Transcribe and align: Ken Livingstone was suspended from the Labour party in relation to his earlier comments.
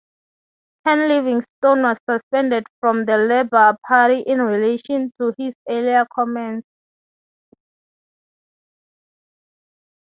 Ken 0.83 1.07
Livingstone 1.07 1.83
was 1.83 1.95
suspended 2.09 2.63
from 2.79 3.05
the 3.05 3.17
Labour 3.17 3.77
party 3.87 4.23
in 4.25 4.41
relation 4.41 5.11
to 5.19 5.31
his 5.37 5.53
earlier 5.69 6.07
comments. 6.11 6.67